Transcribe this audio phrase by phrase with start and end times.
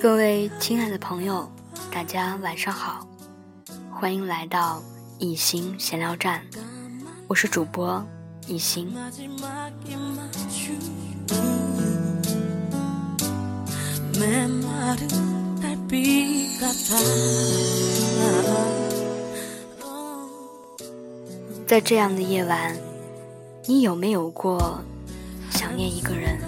[0.00, 1.50] 各位亲爱的朋友，
[1.90, 3.06] 大家晚上好，
[3.90, 4.80] 欢迎来到
[5.18, 6.40] 一心闲聊站，
[7.26, 8.04] 我是主播
[8.46, 8.94] 一心。
[21.66, 22.76] 在这样的夜晚，
[23.68, 24.80] 你有没有过
[25.50, 26.38] 想念一个人？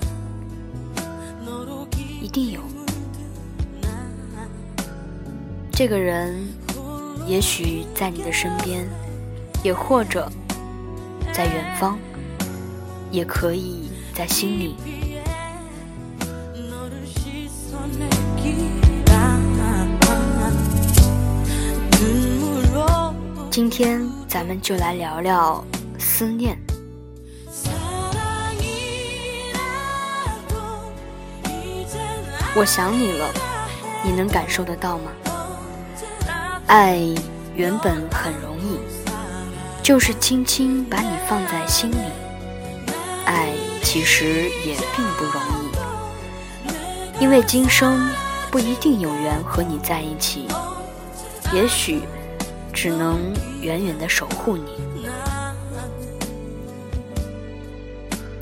[2.22, 2.60] 一定有。
[5.72, 6.46] 这个人，
[7.26, 8.88] 也许在你的身边，
[9.64, 10.30] 也或者
[11.32, 11.98] 在远方，
[13.10, 14.76] 也可以在心里。
[23.50, 25.64] 今天咱们就来聊聊
[25.98, 26.56] 思念。
[32.54, 33.30] 我想你了，
[34.02, 35.12] 你能感受得到吗？
[36.66, 36.98] 爱
[37.54, 38.78] 原本很容易，
[39.82, 41.96] 就是轻轻把你放在心里。
[43.24, 48.08] 爱其实也并不容易，因为今生
[48.50, 50.46] 不一定有缘和你在一起，
[51.52, 52.02] 也许
[52.72, 53.18] 只能
[53.60, 55.08] 远远的守护你。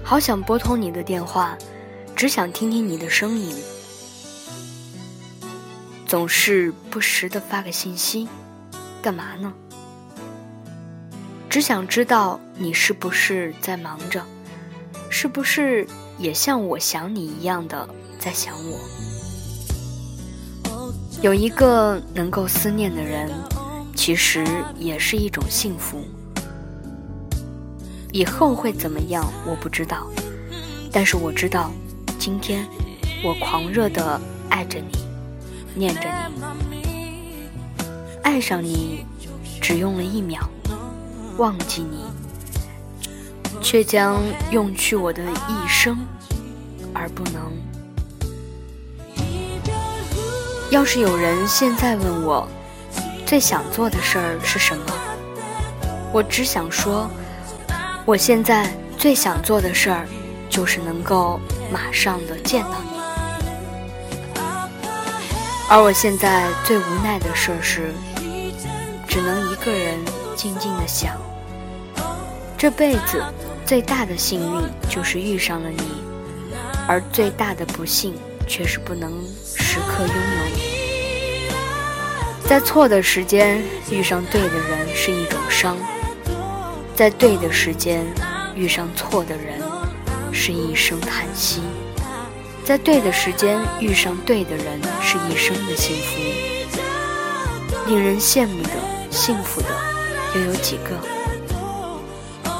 [0.02, 1.56] 好想拨通你的电话，
[2.14, 3.54] 只想听听你的声音。
[6.06, 8.28] 总是不时的发个信息，
[9.02, 9.52] 干嘛呢？
[11.50, 14.24] 只想知道你是不是在忙着，
[15.10, 15.84] 是不是
[16.16, 17.88] 也像我想你一样的
[18.20, 18.78] 在想我？
[21.22, 23.28] 有一个能够思念的人，
[23.96, 26.04] 其实也是一种幸福。
[28.12, 30.06] 以后会怎么样，我不知道，
[30.92, 31.72] 但是我知道，
[32.16, 32.64] 今天
[33.24, 34.20] 我狂热的
[34.50, 35.05] 爱着你。
[35.78, 36.08] 念着
[36.70, 37.50] 你，
[38.22, 39.04] 爱上你，
[39.60, 40.40] 只用了一秒；
[41.36, 41.98] 忘记你，
[43.60, 45.98] 却将用去我的一生，
[46.94, 47.52] 而不能。
[50.70, 52.48] 要是有人现在问我，
[53.26, 54.84] 最想做的事儿是什么，
[56.10, 57.06] 我只想说，
[58.06, 60.08] 我现在最想做的事儿，
[60.48, 61.38] 就是能够
[61.70, 62.95] 马上的见到你。
[65.68, 67.92] 而我现在最无奈的事是，
[69.08, 69.98] 只能一个人
[70.36, 71.12] 静静的想，
[72.56, 73.20] 这辈子
[73.64, 75.82] 最大的幸运就是遇上了你，
[76.86, 78.14] 而最大的不幸
[78.46, 79.10] 却是不能
[79.44, 80.62] 时刻拥有你。
[82.48, 83.60] 在错的时间
[83.90, 85.76] 遇上对的人是一种伤，
[86.94, 88.06] 在对的时间
[88.54, 89.60] 遇上错的人
[90.32, 91.60] 是一声叹息。
[92.66, 96.20] 在对的时间遇上对的人，是一生的幸福。
[97.86, 98.70] 令人羡慕的、
[99.08, 99.68] 幸福的，
[100.34, 102.50] 又有几个？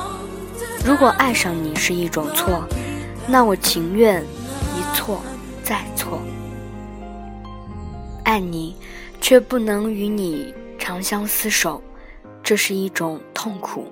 [0.84, 2.64] 如果爱上你是一种错，
[3.26, 4.22] 那我情愿
[4.76, 5.20] 一错
[5.64, 6.22] 再错。
[8.22, 8.76] 爱你，
[9.20, 11.82] 却不能与你长相厮守，
[12.44, 13.82] 这是一种痛苦；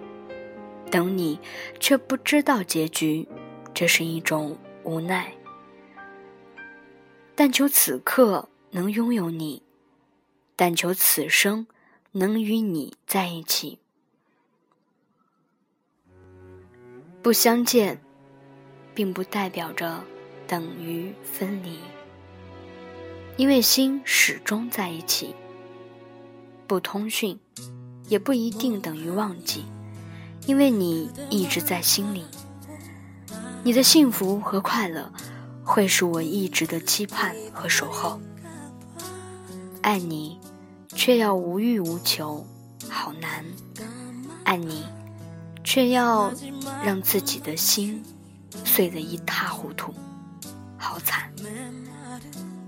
[0.92, 1.40] 等你，
[1.80, 3.26] 却不知道结局，
[3.74, 5.26] 这是一种无奈。
[7.36, 9.62] 但求此刻能拥有你，
[10.54, 11.66] 但求此生
[12.12, 13.80] 能与你在一起。
[17.20, 18.00] 不相见，
[18.94, 20.04] 并不代表着
[20.46, 21.78] 等于分离，
[23.36, 25.34] 因为心始终在一起。
[26.66, 27.38] 不通讯，
[28.06, 29.64] 也不一定等于忘记，
[30.46, 32.24] 因为你一直在心里。
[33.64, 35.12] 你的幸福和快乐。
[35.64, 38.20] 会是我一直的期盼和守候。
[39.80, 40.38] 爱你，
[40.94, 42.46] 却要无欲无求，
[42.88, 43.44] 好难；
[44.44, 44.84] 爱你，
[45.64, 46.32] 却要
[46.84, 48.02] 让自己的心
[48.64, 49.92] 碎得一塌糊涂，
[50.76, 51.30] 好惨。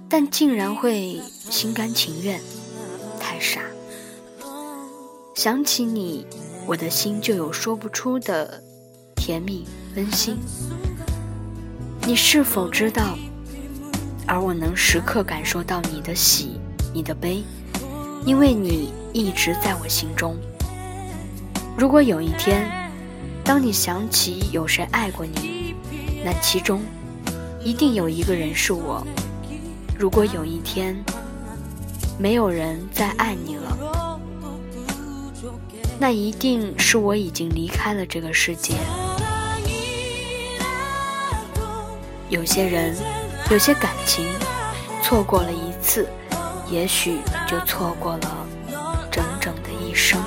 [0.09, 2.41] 但竟然会心甘情愿，
[3.21, 3.61] 太傻。
[5.35, 6.27] 想起你，
[6.67, 8.63] 我的心就有说不出的
[9.15, 10.39] 甜蜜温馨。
[12.07, 13.19] 你是否知道？
[14.29, 16.61] 而我能时刻感受到你的喜，
[16.95, 17.43] 你的悲，
[18.25, 20.37] 因为你一直在我心中。
[21.77, 22.71] 如果有一天，
[23.43, 25.75] 当你想起有谁爱过你，
[26.25, 26.81] 那其中
[27.61, 29.05] 一定有一个人是我。
[29.99, 30.97] 如果有一天，
[32.21, 34.21] 没有人再爱你了，
[35.99, 38.75] 那一定是我已经离开了这个世界。
[42.29, 42.95] 有些人，
[43.51, 44.27] 有些感情，
[45.03, 46.09] 错过了一次，
[46.69, 48.47] 也许就错过了
[49.11, 50.21] 整整的一生。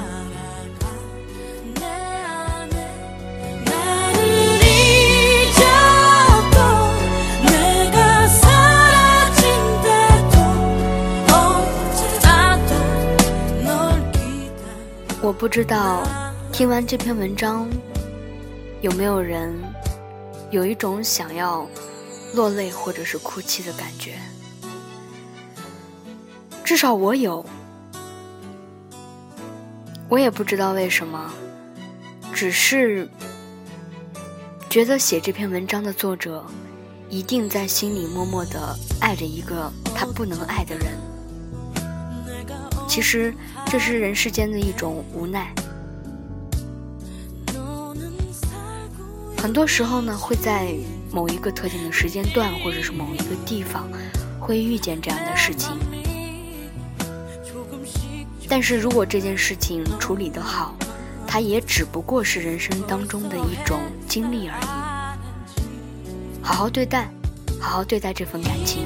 [15.21, 16.01] 我不知道，
[16.51, 17.69] 听完这篇文章，
[18.81, 19.53] 有没有人
[20.51, 21.67] 有一种想要
[22.33, 24.19] 落泪或者是哭泣的感觉？
[26.63, 27.45] 至少我有。
[30.07, 31.31] 我也不知道为什么，
[32.33, 33.07] 只是
[34.67, 36.43] 觉得写这篇文章的作者
[37.09, 40.97] 一定在心里默默的爱着一个他不能爱的人。
[42.87, 43.31] 其实，
[43.67, 45.53] 这是人世间的一种无奈。
[49.41, 50.75] 很多时候呢，会在
[51.11, 53.89] 某一个特定的时间段，或者是某一个地方，
[54.39, 55.71] 会遇见这样的事情。
[58.47, 60.75] 但是如果这件事情处理得好，
[61.25, 64.65] 它也只不过是人生当中的一种经历而已。
[66.41, 67.09] 好好对待，
[67.59, 68.85] 好好对待这份感情，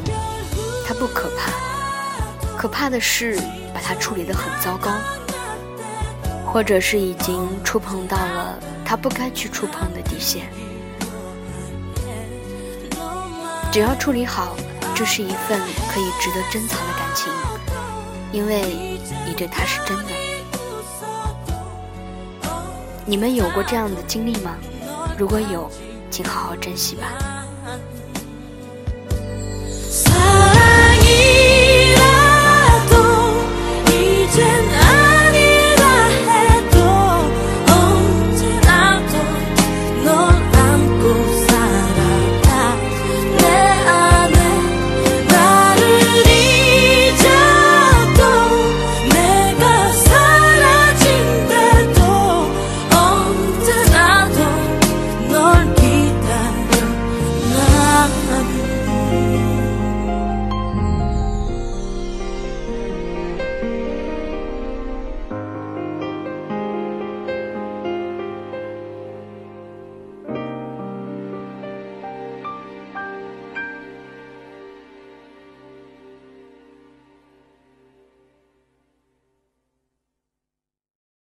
[0.85, 1.51] 它不可怕，
[2.57, 3.39] 可怕的是。
[3.73, 4.91] 把它处理得很糟糕，
[6.53, 10.47] 或者是已经触碰到了他不该去触碰的底线。
[13.71, 14.55] 只要处理好，
[14.93, 15.59] 这是一份
[15.91, 17.33] 可以值得珍藏的感情，
[18.31, 20.11] 因为你对他是真的。
[23.03, 24.55] 你们有过这样的经历吗？
[25.17, 25.67] 如果有，
[26.11, 27.32] 请好好珍惜吧。